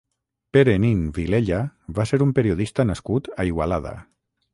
Pere 0.55 0.71
Nin 0.85 1.01
Vilella 1.17 1.59
va 1.99 2.05
ser 2.13 2.19
un 2.27 2.31
periodista 2.39 2.87
nascut 2.93 3.31
a 3.37 3.47
Igualada. 3.51 3.93